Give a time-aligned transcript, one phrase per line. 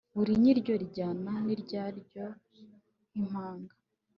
[0.15, 2.25] buri ryinyo rijyana n'iryaryo
[3.09, 3.73] nk'impanga